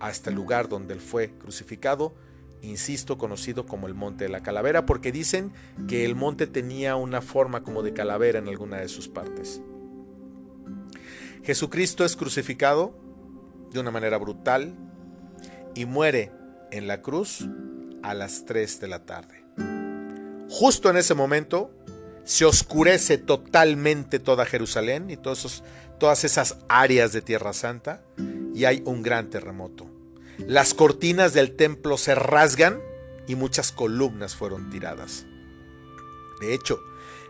hasta 0.00 0.30
el 0.30 0.36
lugar 0.36 0.68
donde 0.68 0.94
él 0.94 1.00
fue 1.00 1.30
crucificado, 1.38 2.14
insisto, 2.62 3.18
conocido 3.18 3.66
como 3.66 3.86
el 3.86 3.94
Monte 3.94 4.24
de 4.24 4.30
la 4.30 4.42
Calavera, 4.42 4.86
porque 4.86 5.12
dicen 5.12 5.52
que 5.88 6.04
el 6.04 6.14
monte 6.14 6.46
tenía 6.46 6.96
una 6.96 7.20
forma 7.20 7.62
como 7.62 7.82
de 7.82 7.92
calavera 7.92 8.38
en 8.38 8.48
alguna 8.48 8.78
de 8.78 8.88
sus 8.88 9.08
partes. 9.08 9.60
Jesucristo 11.42 12.04
es 12.04 12.16
crucificado 12.16 12.94
de 13.72 13.80
una 13.80 13.90
manera 13.90 14.16
brutal 14.18 14.74
y 15.74 15.86
muere 15.86 16.30
en 16.70 16.86
la 16.86 17.02
cruz 17.02 17.48
a 18.02 18.14
las 18.14 18.44
3 18.44 18.80
de 18.80 18.88
la 18.88 19.04
tarde. 19.04 19.44
Justo 20.48 20.90
en 20.90 20.96
ese 20.96 21.14
momento 21.14 21.72
se 22.24 22.44
oscurece 22.44 23.18
totalmente 23.18 24.18
toda 24.18 24.46
Jerusalén 24.46 25.10
y 25.10 25.16
todas 25.16 26.24
esas 26.24 26.58
áreas 26.68 27.12
de 27.12 27.22
Tierra 27.22 27.52
Santa 27.52 28.02
y 28.54 28.64
hay 28.64 28.82
un 28.84 29.02
gran 29.02 29.30
terremoto. 29.30 29.91
Las 30.38 30.74
cortinas 30.74 31.34
del 31.34 31.54
templo 31.54 31.96
se 31.96 32.14
rasgan 32.14 32.80
y 33.26 33.34
muchas 33.34 33.72
columnas 33.72 34.34
fueron 34.34 34.70
tiradas. 34.70 35.26
De 36.40 36.54
hecho, 36.54 36.80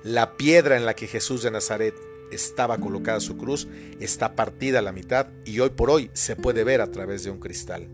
la 0.03 0.37
piedra 0.37 0.77
en 0.77 0.87
la 0.87 0.95
que 0.95 1.07
Jesús 1.07 1.43
de 1.43 1.51
Nazaret 1.51 1.95
estaba 2.31 2.79
colocada 2.79 3.21
su 3.21 3.37
cruz 3.37 3.69
está 4.01 4.35
partida 4.35 4.79
a 4.79 4.83
la 4.83 4.93
mitad 4.93 5.29
y 5.45 5.61
hoy 5.61 5.71
por 5.71 5.91
hoy 5.91 6.11
se 6.15 6.35
puede 6.35 6.65
ver 6.65 6.81
a 6.81 6.91
través 6.91 7.25
de 7.25 7.31
un 7.31 7.39
cristal. 7.39 7.89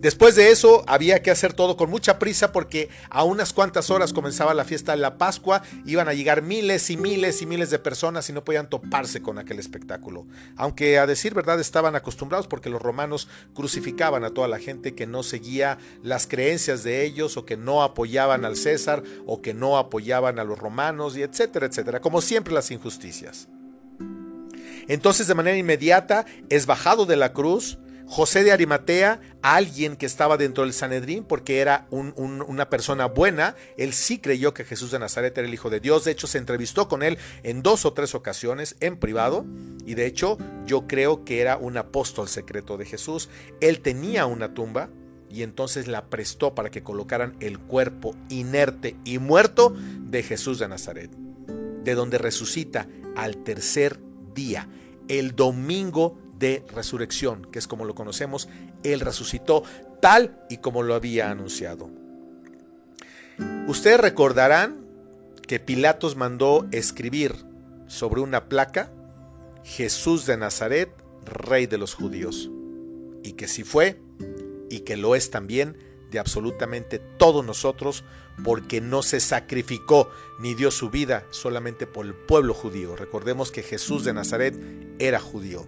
Después 0.00 0.34
de 0.34 0.50
eso 0.50 0.82
había 0.86 1.20
que 1.20 1.30
hacer 1.30 1.52
todo 1.52 1.76
con 1.76 1.90
mucha 1.90 2.18
prisa 2.18 2.52
porque 2.52 2.88
a 3.10 3.22
unas 3.22 3.52
cuantas 3.52 3.90
horas 3.90 4.14
comenzaba 4.14 4.54
la 4.54 4.64
fiesta 4.64 4.92
de 4.92 4.98
la 4.98 5.18
Pascua, 5.18 5.62
iban 5.84 6.08
a 6.08 6.14
llegar 6.14 6.40
miles 6.40 6.88
y 6.88 6.96
miles 6.96 7.42
y 7.42 7.46
miles 7.46 7.68
de 7.68 7.78
personas 7.78 8.30
y 8.30 8.32
no 8.32 8.42
podían 8.42 8.70
toparse 8.70 9.20
con 9.20 9.38
aquel 9.38 9.58
espectáculo. 9.58 10.26
Aunque 10.56 10.98
a 10.98 11.06
decir 11.06 11.34
verdad 11.34 11.60
estaban 11.60 11.96
acostumbrados 11.96 12.46
porque 12.46 12.70
los 12.70 12.80
romanos 12.80 13.28
crucificaban 13.52 14.24
a 14.24 14.30
toda 14.30 14.48
la 14.48 14.58
gente 14.58 14.94
que 14.94 15.06
no 15.06 15.22
seguía 15.22 15.76
las 16.02 16.26
creencias 16.26 16.82
de 16.82 17.04
ellos 17.04 17.36
o 17.36 17.44
que 17.44 17.58
no 17.58 17.82
apoyaban 17.82 18.46
al 18.46 18.56
César 18.56 19.02
o 19.26 19.42
que 19.42 19.52
no 19.52 19.76
apoyaban 19.76 20.38
a 20.38 20.44
los 20.44 20.58
romanos 20.58 21.14
y 21.14 21.22
etcétera, 21.22 21.66
etcétera, 21.66 22.00
como 22.00 22.22
siempre 22.22 22.54
las 22.54 22.70
injusticias. 22.70 23.48
Entonces 24.88 25.26
de 25.26 25.34
manera 25.34 25.58
inmediata 25.58 26.24
es 26.48 26.64
bajado 26.64 27.04
de 27.04 27.16
la 27.16 27.34
cruz, 27.34 27.78
José 28.10 28.42
de 28.42 28.50
Arimatea, 28.50 29.20
alguien 29.40 29.94
que 29.94 30.04
estaba 30.04 30.36
dentro 30.36 30.64
del 30.64 30.72
Sanedrín 30.72 31.22
porque 31.22 31.60
era 31.60 31.86
una 31.90 32.68
persona 32.68 33.06
buena, 33.06 33.54
él 33.76 33.92
sí 33.92 34.18
creyó 34.18 34.52
que 34.52 34.64
Jesús 34.64 34.90
de 34.90 34.98
Nazaret 34.98 35.38
era 35.38 35.46
el 35.46 35.54
Hijo 35.54 35.70
de 35.70 35.78
Dios, 35.78 36.04
de 36.04 36.10
hecho 36.10 36.26
se 36.26 36.38
entrevistó 36.38 36.88
con 36.88 37.04
él 37.04 37.18
en 37.44 37.62
dos 37.62 37.84
o 37.84 37.92
tres 37.92 38.16
ocasiones 38.16 38.74
en 38.80 38.96
privado 38.96 39.46
y 39.86 39.94
de 39.94 40.06
hecho 40.06 40.38
yo 40.66 40.88
creo 40.88 41.24
que 41.24 41.40
era 41.40 41.56
un 41.56 41.76
apóstol 41.76 42.26
secreto 42.26 42.76
de 42.76 42.84
Jesús, 42.84 43.28
él 43.60 43.78
tenía 43.78 44.26
una 44.26 44.54
tumba 44.54 44.90
y 45.30 45.44
entonces 45.44 45.86
la 45.86 46.06
prestó 46.06 46.52
para 46.52 46.72
que 46.72 46.82
colocaran 46.82 47.36
el 47.38 47.60
cuerpo 47.60 48.16
inerte 48.28 48.96
y 49.04 49.20
muerto 49.20 49.72
de 50.00 50.24
Jesús 50.24 50.58
de 50.58 50.66
Nazaret, 50.66 51.12
de 51.84 51.94
donde 51.94 52.18
resucita 52.18 52.88
al 53.14 53.36
tercer 53.44 54.00
día, 54.34 54.68
el 55.06 55.36
domingo 55.36 56.18
de 56.40 56.64
resurrección, 56.74 57.46
que 57.52 57.60
es 57.60 57.68
como 57.68 57.84
lo 57.84 57.94
conocemos, 57.94 58.48
Él 58.82 59.00
resucitó 59.00 59.62
tal 60.00 60.42
y 60.48 60.56
como 60.56 60.82
lo 60.82 60.94
había 60.94 61.30
anunciado. 61.30 61.90
Ustedes 63.68 64.00
recordarán 64.00 64.86
que 65.46 65.60
Pilatos 65.60 66.16
mandó 66.16 66.66
escribir 66.72 67.34
sobre 67.86 68.22
una 68.22 68.48
placa 68.48 68.90
Jesús 69.64 70.24
de 70.26 70.38
Nazaret, 70.38 70.90
rey 71.24 71.66
de 71.66 71.76
los 71.76 71.94
judíos, 71.94 72.50
y 73.22 73.32
que 73.32 73.46
si 73.46 73.62
fue, 73.62 74.00
y 74.70 74.80
que 74.80 74.96
lo 74.96 75.14
es 75.14 75.30
también 75.30 75.76
de 76.10 76.18
absolutamente 76.18 76.98
todos 76.98 77.44
nosotros, 77.44 78.02
porque 78.42 78.80
no 78.80 79.02
se 79.02 79.20
sacrificó 79.20 80.08
ni 80.38 80.54
dio 80.54 80.70
su 80.70 80.88
vida 80.88 81.26
solamente 81.30 81.86
por 81.86 82.06
el 82.06 82.14
pueblo 82.14 82.54
judío. 82.54 82.96
Recordemos 82.96 83.52
que 83.52 83.62
Jesús 83.62 84.04
de 84.04 84.14
Nazaret 84.14 84.58
era 84.98 85.20
judío 85.20 85.66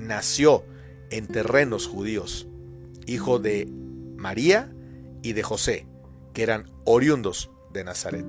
nació 0.00 0.64
en 1.10 1.26
terrenos 1.26 1.86
judíos, 1.86 2.46
hijo 3.06 3.38
de 3.38 3.68
María 4.16 4.72
y 5.22 5.32
de 5.32 5.42
José, 5.42 5.86
que 6.32 6.42
eran 6.42 6.70
oriundos 6.84 7.50
de 7.72 7.84
Nazaret. 7.84 8.26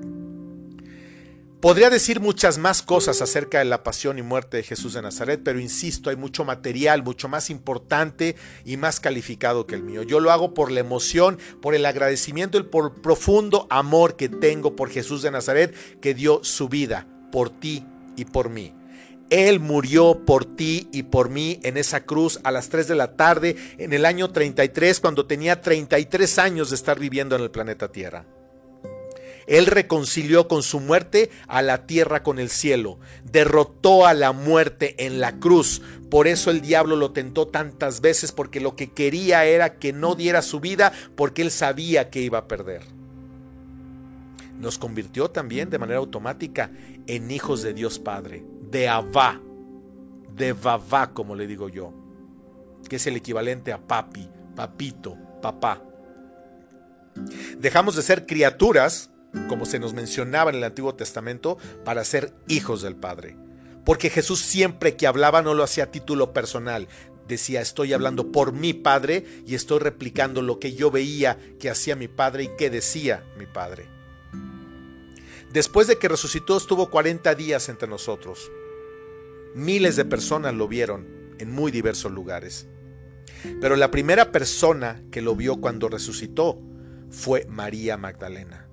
Podría 1.60 1.90
decir 1.90 2.18
muchas 2.18 2.58
más 2.58 2.82
cosas 2.82 3.22
acerca 3.22 3.60
de 3.60 3.64
la 3.64 3.84
pasión 3.84 4.18
y 4.18 4.22
muerte 4.22 4.56
de 4.56 4.62
Jesús 4.64 4.94
de 4.94 5.02
Nazaret, 5.02 5.42
pero 5.44 5.60
insisto, 5.60 6.10
hay 6.10 6.16
mucho 6.16 6.44
material, 6.44 7.04
mucho 7.04 7.28
más 7.28 7.50
importante 7.50 8.34
y 8.64 8.76
más 8.76 8.98
calificado 8.98 9.64
que 9.64 9.76
el 9.76 9.84
mío. 9.84 10.02
Yo 10.02 10.18
lo 10.18 10.32
hago 10.32 10.54
por 10.54 10.72
la 10.72 10.80
emoción, 10.80 11.38
por 11.60 11.76
el 11.76 11.86
agradecimiento 11.86 12.58
y 12.58 12.64
por 12.64 12.86
el 12.86 13.00
profundo 13.00 13.68
amor 13.70 14.16
que 14.16 14.28
tengo 14.28 14.74
por 14.74 14.90
Jesús 14.90 15.22
de 15.22 15.30
Nazaret, 15.30 15.72
que 16.00 16.14
dio 16.14 16.42
su 16.42 16.68
vida 16.68 17.06
por 17.30 17.50
ti 17.50 17.86
y 18.16 18.24
por 18.24 18.50
mí. 18.50 18.74
Él 19.32 19.60
murió 19.60 20.26
por 20.26 20.44
ti 20.44 20.90
y 20.92 21.04
por 21.04 21.30
mí 21.30 21.58
en 21.62 21.78
esa 21.78 22.04
cruz 22.04 22.38
a 22.44 22.50
las 22.50 22.68
3 22.68 22.86
de 22.86 22.94
la 22.94 23.16
tarde 23.16 23.56
en 23.78 23.94
el 23.94 24.04
año 24.04 24.30
33 24.30 25.00
cuando 25.00 25.24
tenía 25.24 25.62
33 25.62 26.38
años 26.38 26.68
de 26.68 26.76
estar 26.76 26.98
viviendo 26.98 27.34
en 27.34 27.40
el 27.40 27.50
planeta 27.50 27.90
Tierra. 27.90 28.26
Él 29.46 29.64
reconcilió 29.64 30.48
con 30.48 30.62
su 30.62 30.80
muerte 30.80 31.30
a 31.48 31.62
la 31.62 31.86
tierra 31.86 32.22
con 32.22 32.38
el 32.38 32.50
cielo, 32.50 32.98
derrotó 33.24 34.04
a 34.04 34.12
la 34.12 34.32
muerte 34.32 35.06
en 35.06 35.18
la 35.18 35.38
cruz. 35.38 35.80
Por 36.10 36.28
eso 36.28 36.50
el 36.50 36.60
diablo 36.60 36.94
lo 36.94 37.12
tentó 37.12 37.48
tantas 37.48 38.02
veces 38.02 38.32
porque 38.32 38.60
lo 38.60 38.76
que 38.76 38.92
quería 38.92 39.46
era 39.46 39.78
que 39.78 39.94
no 39.94 40.14
diera 40.14 40.42
su 40.42 40.60
vida 40.60 40.92
porque 41.16 41.40
él 41.40 41.50
sabía 41.50 42.10
que 42.10 42.20
iba 42.20 42.36
a 42.36 42.48
perder. 42.48 42.82
Nos 44.62 44.78
convirtió 44.78 45.28
también 45.28 45.70
de 45.70 45.78
manera 45.80 45.98
automática 45.98 46.70
en 47.08 47.32
hijos 47.32 47.62
de 47.62 47.74
Dios 47.74 47.98
Padre 47.98 48.44
de 48.70 48.88
Abba, 48.88 49.40
de 50.36 50.52
Vavá, 50.52 51.12
como 51.12 51.34
le 51.34 51.48
digo 51.48 51.68
yo, 51.68 51.92
que 52.88 52.94
es 52.94 53.06
el 53.08 53.16
equivalente 53.16 53.72
a 53.72 53.78
papi, 53.78 54.30
papito, 54.54 55.18
papá. 55.42 55.82
Dejamos 57.58 57.96
de 57.96 58.02
ser 58.02 58.24
criaturas, 58.24 59.10
como 59.48 59.66
se 59.66 59.80
nos 59.80 59.94
mencionaba 59.94 60.50
en 60.50 60.58
el 60.58 60.64
Antiguo 60.64 60.94
Testamento, 60.94 61.58
para 61.84 62.04
ser 62.04 62.32
hijos 62.46 62.82
del 62.82 62.94
Padre. 62.94 63.36
Porque 63.84 64.10
Jesús 64.10 64.38
siempre 64.38 64.94
que 64.96 65.08
hablaba 65.08 65.42
no 65.42 65.54
lo 65.54 65.64
hacía 65.64 65.84
a 65.84 65.90
título 65.90 66.32
personal. 66.32 66.86
Decía, 67.26 67.60
estoy 67.60 67.92
hablando 67.92 68.30
por 68.30 68.52
mi 68.52 68.74
Padre 68.74 69.26
y 69.44 69.56
estoy 69.56 69.80
replicando 69.80 70.40
lo 70.40 70.60
que 70.60 70.72
yo 70.72 70.92
veía 70.92 71.36
que 71.58 71.68
hacía 71.68 71.96
mi 71.96 72.06
Padre 72.06 72.44
y 72.44 72.56
que 72.56 72.70
decía 72.70 73.24
mi 73.36 73.46
Padre. 73.46 74.01
Después 75.52 75.86
de 75.86 75.98
que 75.98 76.08
resucitó 76.08 76.56
estuvo 76.56 76.88
40 76.88 77.34
días 77.34 77.68
entre 77.68 77.86
nosotros. 77.86 78.50
Miles 79.54 79.96
de 79.96 80.06
personas 80.06 80.54
lo 80.54 80.66
vieron 80.66 81.34
en 81.38 81.50
muy 81.50 81.70
diversos 81.70 82.10
lugares. 82.10 82.66
Pero 83.60 83.76
la 83.76 83.90
primera 83.90 84.32
persona 84.32 85.02
que 85.10 85.20
lo 85.20 85.36
vio 85.36 85.60
cuando 85.60 85.90
resucitó 85.90 86.58
fue 87.10 87.44
María 87.50 87.98
Magdalena. 87.98 88.66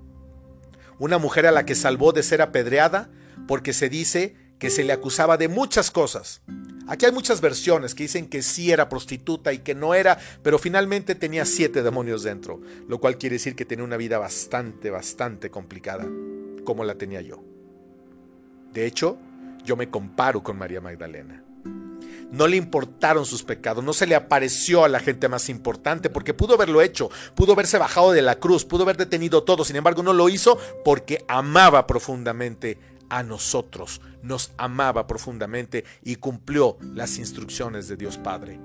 Una 0.99 1.17
mujer 1.17 1.47
a 1.47 1.51
la 1.51 1.65
que 1.65 1.75
salvó 1.75 2.13
de 2.13 2.23
ser 2.23 2.41
apedreada 2.41 3.11
porque 3.45 3.73
se 3.73 3.89
dice 3.89 4.35
que 4.57 4.69
se 4.69 4.85
le 4.85 4.93
acusaba 4.93 5.35
de 5.35 5.49
muchas 5.49 5.91
cosas. 5.91 6.41
Aquí 6.87 7.05
hay 7.05 7.11
muchas 7.11 7.41
versiones 7.41 7.93
que 7.93 8.03
dicen 8.03 8.27
que 8.27 8.41
sí 8.41 8.71
era 8.71 8.89
prostituta 8.89 9.51
y 9.51 9.59
que 9.59 9.75
no 9.75 9.93
era, 9.93 10.17
pero 10.43 10.57
finalmente 10.57 11.13
tenía 11.13 11.45
siete 11.45 11.83
demonios 11.83 12.23
dentro, 12.23 12.61
lo 12.87 12.99
cual 12.99 13.17
quiere 13.17 13.35
decir 13.35 13.55
que 13.55 13.65
tenía 13.65 13.85
una 13.85 13.97
vida 13.97 14.17
bastante, 14.17 14.89
bastante 14.89 15.51
complicada, 15.51 16.07
como 16.69 16.83
la 16.83 16.93
tenía 16.93 17.19
yo. 17.21 17.43
De 18.71 18.85
hecho, 18.85 19.17
yo 19.65 19.75
me 19.75 19.89
comparo 19.89 20.43
con 20.43 20.55
María 20.55 20.79
Magdalena. 20.79 21.43
No 22.29 22.45
le 22.45 22.57
importaron 22.57 23.25
sus 23.25 23.41
pecados, 23.41 23.83
no 23.83 23.91
se 23.91 24.05
le 24.05 24.13
apareció 24.13 24.83
a 24.85 24.87
la 24.87 24.99
gente 24.99 25.27
más 25.27 25.49
importante 25.49 26.11
porque 26.11 26.35
pudo 26.35 26.53
haberlo 26.53 26.83
hecho, 26.83 27.09
pudo 27.33 27.53
haberse 27.53 27.79
bajado 27.79 28.11
de 28.11 28.21
la 28.21 28.35
cruz, 28.35 28.65
pudo 28.65 28.83
haber 28.83 28.97
detenido 28.97 29.41
todo, 29.41 29.65
sin 29.65 29.77
embargo 29.77 30.03
no 30.03 30.13
lo 30.13 30.29
hizo 30.29 30.59
porque 30.85 31.25
amaba 31.27 31.87
profundamente 31.87 32.77
a 33.09 33.23
nosotros, 33.23 33.99
nos 34.21 34.51
amaba 34.57 35.07
profundamente 35.07 35.85
y 36.03 36.17
cumplió 36.17 36.77
las 36.93 37.17
instrucciones 37.17 37.87
de 37.87 37.97
Dios 37.97 38.19
Padre. 38.19 38.59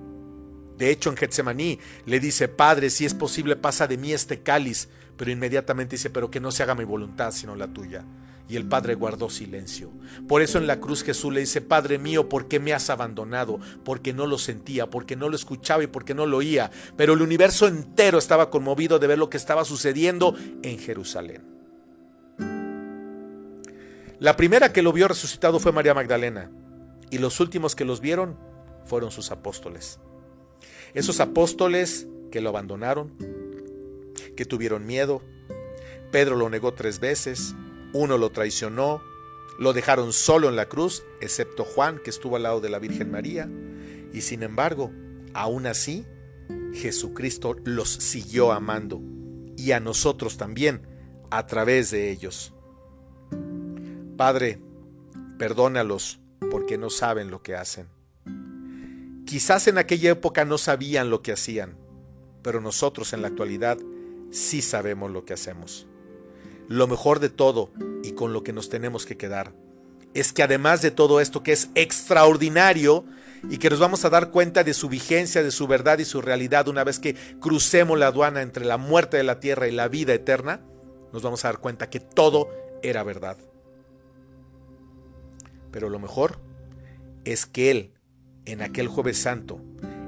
De 0.77 0.91
hecho, 0.91 1.09
en 1.09 1.17
Getsemaní 1.17 1.79
le 2.05 2.21
dice, 2.21 2.49
Padre, 2.49 2.91
si 2.91 3.07
es 3.07 3.15
posible, 3.15 3.57
pasa 3.57 3.87
de 3.87 3.97
mí 3.97 4.13
este 4.13 4.43
cáliz, 4.43 4.91
pero 5.17 5.31
inmediatamente 5.31 5.97
dice, 5.97 6.11
pero 6.11 6.31
que 6.31 6.41
no 6.41 6.51
se 6.51 6.63
haga 6.63 6.75
mi 6.75 6.85
voluntad, 6.85 7.33
sino 7.33 7.55
la 7.55 7.69
tuya. 7.69 8.05
Y 8.47 8.57
el 8.57 8.67
Padre 8.67 8.95
guardó 8.95 9.31
silencio. 9.31 9.91
Por 10.29 10.43
eso 10.43 10.59
en 10.59 10.67
la 10.67 10.79
cruz 10.79 11.03
Jesús 11.03 11.33
le 11.33 11.41
dice, 11.41 11.63
Padre 11.63 11.99
mío, 11.99 12.29
¿por 12.29 12.47
qué 12.47 12.61
me 12.61 12.75
has 12.75 12.91
abandonado? 12.91 13.59
Porque 13.85 14.13
no 14.13 14.27
lo 14.27 14.37
sentía, 14.37 14.91
porque 14.91 15.17
no 15.17 15.31
lo 15.31 15.37
escuchaba 15.37 15.83
y 15.83 15.87
porque 15.87 16.15
no 16.15 16.27
lo 16.27 16.39
oía. 16.39 16.71
Pero 16.97 17.15
el 17.15 17.23
universo 17.23 17.67
entero 17.67 18.19
estaba 18.19 18.51
conmovido 18.51 18.99
de 18.99 19.07
ver 19.07 19.19
lo 19.19 19.31
que 19.31 19.39
estaba 19.39 19.65
sucediendo 19.65 20.37
en 20.63 20.79
Jerusalén. 20.79 21.43
La 24.21 24.37
primera 24.37 24.73
que 24.73 24.83
lo 24.83 24.93
vio 24.93 25.09
resucitado 25.09 25.59
fue 25.59 25.73
María 25.73 25.95
Magdalena, 25.95 26.51
y 27.11 27.19
los 27.19 27.41
últimos 27.41 27.75
que 27.75 27.85
los 27.85 28.01
vieron 28.01 28.39
fueron 28.85 29.11
sus 29.11 29.31
apóstoles. 29.31 30.01
Esos 30.95 31.21
apóstoles 31.21 32.07
que 32.31 32.41
lo 32.41 32.51
abandonaron, 32.51 33.13
que 34.35 34.45
tuvieron 34.45 34.87
miedo, 34.87 35.23
Pedro 36.11 36.37
lo 36.37 36.49
negó 36.49 36.75
tres 36.75 37.01
veces, 37.01 37.55
uno 37.93 38.19
lo 38.19 38.31
traicionó, 38.31 39.03
lo 39.59 39.73
dejaron 39.73 40.13
solo 40.13 40.49
en 40.49 40.57
la 40.57 40.69
cruz, 40.69 41.05
excepto 41.21 41.65
Juan, 41.65 41.99
que 41.99 42.11
estuvo 42.11 42.37
al 42.37 42.45
lado 42.45 42.61
de 42.61 42.69
la 42.69 42.79
Virgen 42.79 43.11
María, 43.11 43.49
y 44.13 44.21
sin 44.21 44.43
embargo, 44.43 44.93
aún 45.33 45.67
así, 45.67 46.05
Jesucristo 46.73 47.57
los 47.65 47.89
siguió 47.89 48.53
amando, 48.53 49.01
y 49.57 49.73
a 49.73 49.81
nosotros 49.81 50.37
también, 50.37 50.87
a 51.31 51.47
través 51.47 51.91
de 51.91 52.11
ellos. 52.11 52.53
Padre, 54.17 54.61
perdónalos 55.39 56.21
porque 56.51 56.79
no 56.79 56.91
saben 56.91 57.31
lo 57.31 57.43
que 57.43 57.57
hacen. 57.57 57.89
Quizás 59.27 59.67
en 59.67 59.79
aquella 59.79 60.11
época 60.11 60.45
no 60.45 60.59
sabían 60.59 61.11
lo 61.11 61.23
que 61.23 61.33
hacían, 61.33 61.77
pero 62.43 62.61
nosotros 62.61 63.13
en 63.13 63.23
la 63.23 63.29
actualidad 63.29 63.79
sí 64.35 64.63
sabemos 64.63 65.11
lo 65.11 65.25
que 65.25 65.33
hacemos. 65.33 65.87
Lo 66.69 66.87
mejor 66.87 67.21
de 67.21 67.31
todo, 67.31 67.71
y 68.03 68.13
con 68.13 68.33
lo 68.33 68.43
que 68.43 68.53
nos 68.53 68.69
tenemos 68.69 69.07
que 69.07 69.17
quedar, 69.17 69.55
es 70.13 70.33
que 70.33 70.43
además 70.43 70.83
de 70.83 70.91
todo 70.91 71.21
esto 71.21 71.43
que 71.43 71.53
es 71.53 71.71
extraordinario 71.75 73.05
y 73.51 73.59
que 73.59 73.71
nos 73.71 73.79
vamos 73.79 74.05
a 74.05 74.11
dar 74.11 74.31
cuenta 74.31 74.65
de 74.65 74.75
su 74.75 74.89
vigencia, 74.89 75.43
de 75.43 75.51
su 75.51 75.67
verdad 75.67 75.99
y 75.99 76.05
su 76.05 76.21
realidad 76.21 76.69
una 76.69 76.85
vez 76.85 76.99
que 76.99 77.15
crucemos 77.41 77.99
la 77.99 78.09
aduana 78.09 78.43
entre 78.43 78.65
la 78.65 78.77
muerte 78.77 79.17
de 79.17 79.25
la 79.25 79.41
tierra 79.41 79.69
y 79.69 79.73
la 79.73 79.89
vida 79.89 80.15
eterna, 80.15 80.61
nos 81.13 81.23
vamos 81.23 81.45
a 81.45 81.49
dar 81.49 81.59
cuenta 81.59 81.91
que 81.91 82.01
todo 82.01 82.49
era 82.83 83.03
verdad. 83.03 83.37
Pero 85.71 85.89
lo 85.89 85.99
mejor 85.99 86.39
es 87.25 87.47
que 87.47 87.71
Él, 87.71 87.93
en 88.47 88.63
aquel 88.63 88.89
jueves 88.89 89.19
santo, 89.19 89.61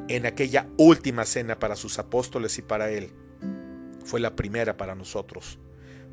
en 0.08 0.26
aquella 0.26 0.68
última 0.78 1.24
cena 1.24 1.58
para 1.58 1.76
sus 1.76 1.98
apóstoles 1.98 2.58
y 2.58 2.62
para 2.62 2.90
Él, 2.90 3.12
fue 4.06 4.20
la 4.20 4.36
primera 4.36 4.76
para 4.76 4.94
nosotros, 4.94 5.58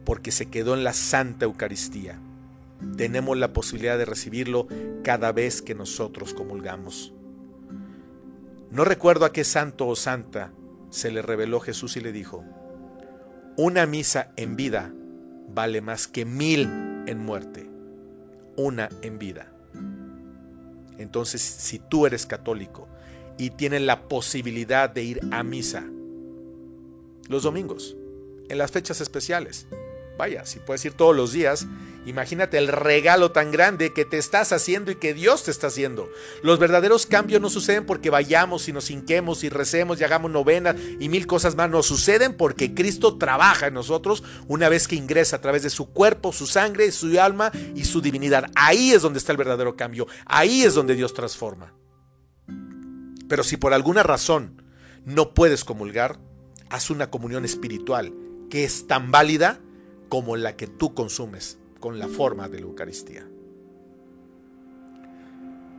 porque 0.04 0.32
se 0.32 0.48
quedó 0.48 0.74
en 0.74 0.84
la 0.84 0.94
Santa 0.94 1.46
Eucaristía. 1.46 2.20
Tenemos 2.98 3.38
la 3.38 3.54
posibilidad 3.54 3.98
de 3.98 4.06
recibirlo 4.06 4.68
cada 5.04 5.32
vez 5.32 5.62
que 5.62 5.76
nosotros 5.76 6.34
comulgamos. 6.34 7.14
No 8.72 8.84
recuerdo 8.84 9.26
a 9.26 9.32
qué 9.32 9.44
santo 9.44 9.88
o 9.88 9.96
santa 9.96 10.52
se 10.90 11.12
le 11.12 11.22
reveló 11.22 11.60
Jesús 11.60 11.96
y 11.96 12.02
le 12.02 12.12
dijo, 12.12 12.44
una 13.56 13.86
misa 13.86 14.32
en 14.36 14.56
vida 14.56 14.92
vale 15.48 15.82
más 15.82 16.08
que 16.08 16.26
mil 16.26 16.64
en 17.08 17.20
muerte 17.20 17.70
una 18.56 18.90
en 19.02 19.20
vida. 19.20 19.48
Entonces, 20.98 21.42
si 21.42 21.80
tú 21.80 22.06
eres 22.06 22.26
católico 22.26 22.88
y 23.38 23.52
tienes 23.52 23.82
la 23.82 24.08
posibilidad 24.08 24.90
de 24.90 25.04
ir 25.04 25.20
a 25.32 25.44
misa 25.44 25.84
los 27.28 27.44
domingos, 27.44 27.96
en 28.50 28.58
las 28.58 28.72
fechas 28.72 29.02
especiales, 29.02 29.68
vaya, 30.18 30.46
si 30.46 30.60
puedes 30.60 30.84
ir 30.86 30.94
todos 30.94 31.16
los 31.16 31.32
días, 31.32 31.68
Imagínate 32.06 32.58
el 32.58 32.68
regalo 32.68 33.32
tan 33.32 33.52
grande 33.52 33.94
que 33.94 34.04
te 34.04 34.18
estás 34.18 34.52
haciendo 34.52 34.92
y 34.92 34.96
que 34.96 35.14
Dios 35.14 35.44
te 35.44 35.52
está 35.52 35.68
haciendo. 35.68 36.10
Los 36.42 36.60
verdaderos 36.60 37.06
cambios 37.06 37.42
no 37.42 37.50
suceden 37.50 37.86
porque 37.86 38.10
vayamos 38.10 38.68
y 38.68 38.74
nos 38.74 38.92
hinquemos 38.92 39.44
y 39.44 39.50
recemos 39.50 40.00
y 40.00 40.04
hagamos 40.04 40.30
novenas 40.30 40.76
y 41.00 41.08
mil 41.08 41.26
cosas 41.28 41.56
más. 41.56 41.70
No 41.70 41.82
suceden 41.82 42.36
porque 42.36 42.74
Cristo 42.74 43.18
trabaja 43.18 43.68
en 43.68 43.74
nosotros 43.74 44.24
una 44.48 44.68
vez 44.68 44.88
que 44.88 44.96
ingresa 44.96 45.38
a 45.38 45.42
través 45.42 45.64
de 45.64 45.70
su 45.70 45.94
cuerpo, 45.94 46.34
su 46.34 46.46
sangre, 46.46 46.92
su 46.92 47.20
alma 47.20 47.52
y 47.74 47.86
su 47.86 48.02
divinidad. 48.02 48.52
Ahí 48.56 48.92
es 48.92 49.02
donde 49.02 49.20
está 49.20 49.32
el 49.32 49.38
verdadero 49.38 49.78
cambio. 49.78 50.08
Ahí 50.26 50.64
es 50.64 50.74
donde 50.74 50.96
Dios 50.96 51.14
transforma. 51.14 51.74
Pero 53.30 53.44
si 53.46 53.56
por 53.56 53.74
alguna 53.74 54.04
razón 54.04 54.62
no 55.06 55.34
puedes 55.34 55.64
comulgar, 55.64 56.20
haz 56.74 56.90
una 56.90 57.12
comunión 57.12 57.46
espiritual 57.46 58.16
que 58.50 58.64
es 58.64 58.88
tan 58.88 59.12
válida 59.12 59.60
como 60.10 60.36
la 60.36 60.56
que 60.56 60.66
tú 60.66 60.96
consumes 60.96 61.60
con 61.80 62.00
la 62.00 62.08
forma 62.08 62.50
de 62.50 62.62
la 62.62 62.66
Eucaristía. 62.66 63.28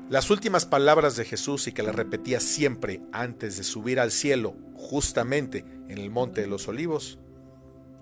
Las 0.08 0.30
últimas 0.30 0.66
palabras 0.66 1.16
de 1.16 1.24
Jesús 1.24 1.66
y 1.66 1.72
que 1.72 1.82
las 1.82 1.96
repetía 1.96 2.38
siempre 2.38 3.02
antes 3.10 3.56
de 3.56 3.64
subir 3.64 3.98
al 3.98 4.12
cielo, 4.12 4.54
justamente 4.76 5.64
en 5.88 5.98
el 5.98 6.10
monte 6.10 6.42
de 6.42 6.46
los 6.46 6.68
olivos, 6.68 7.18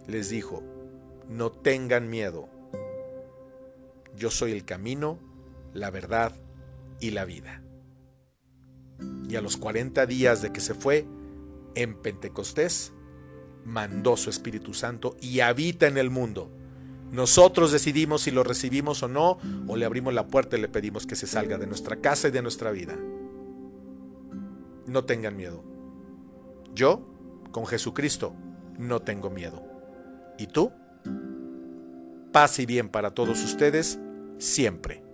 les 0.07 0.29
dijo, 0.29 0.63
no 1.31 1.51
tengan 1.51 2.11
miedo, 2.11 2.51
yo 4.15 4.31
soy 4.31 4.53
el 4.53 4.67
camino, 4.67 5.19
la 5.73 5.91
verdad 5.91 6.35
y 7.01 7.13
la 7.13 7.25
vida. 7.25 7.63
Y 9.31 9.37
a 9.37 9.41
los 9.41 9.57
40 9.57 10.05
días 10.05 10.43
de 10.43 10.53
que 10.53 10.61
se 10.61 10.75
fue, 10.75 11.07
en 11.75 11.95
Pentecostés, 11.95 12.93
mandó 13.65 14.17
su 14.17 14.31
Espíritu 14.31 14.75
Santo 14.75 15.17
y 15.21 15.41
habita 15.41 15.87
en 15.87 15.99
el 15.99 16.11
mundo 16.11 16.51
nosotros 17.13 17.71
decidimos 17.71 18.23
si 18.23 18.31
lo 18.31 18.43
recibimos 18.43 19.03
o 19.03 19.09
no, 19.09 19.39
o 19.69 19.77
le 19.77 19.85
abrimos 19.85 20.15
la 20.15 20.27
puerta 20.27 20.57
y 20.57 20.63
le 20.63 20.69
pedimos 20.69 21.07
que 21.07 21.15
se 21.15 21.27
salga 21.27 21.59
de 21.59 21.67
nuestra 21.67 21.97
casa 21.97 22.29
y 22.29 22.31
de 22.31 22.41
nuestra 22.41 22.71
vida. 22.71 22.97
No 24.87 25.05
tengan 25.05 25.37
miedo. 25.37 25.63
Yo, 26.75 27.07
con 27.51 27.67
Jesucristo, 27.67 28.35
no 28.79 29.01
tengo 29.01 29.29
miedo. 29.29 29.63
¿Y 30.39 30.47
tú? 30.47 30.73
Paz 32.33 32.59
y 32.59 32.65
bien 32.65 32.89
para 32.89 33.11
todos 33.11 33.45
ustedes, 33.45 34.01
siempre. 34.39 35.05